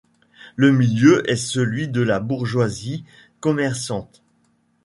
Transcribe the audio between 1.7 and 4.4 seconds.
de la bourgeoisie commerçante.